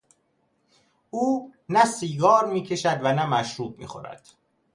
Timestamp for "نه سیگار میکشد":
1.69-2.99